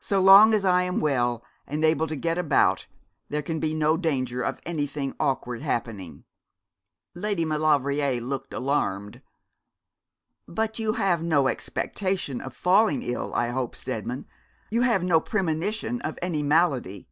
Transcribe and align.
So 0.00 0.20
long 0.20 0.52
as 0.52 0.62
I 0.62 0.82
am 0.82 1.00
well 1.00 1.42
and 1.66 1.86
able 1.86 2.06
to 2.06 2.14
get 2.14 2.36
about 2.36 2.84
there 3.30 3.40
can 3.40 3.58
be 3.60 3.72
no 3.72 3.96
danger 3.96 4.42
of 4.42 4.60
anything 4.66 5.16
awkward 5.18 5.62
happening.' 5.62 6.24
Lady 7.14 7.46
Maulevrier 7.46 8.20
looked 8.20 8.52
alarmed. 8.52 9.22
'But 10.46 10.78
you 10.78 10.92
have 10.92 11.22
no 11.22 11.48
expectation 11.48 12.42
of 12.42 12.52
falling 12.54 13.02
ill, 13.02 13.32
I 13.34 13.48
hope, 13.48 13.74
Steadman; 13.74 14.26
you 14.70 14.82
have 14.82 15.02
no 15.02 15.18
premonition 15.18 16.02
of 16.02 16.18
any 16.20 16.42
malady?' 16.42 17.08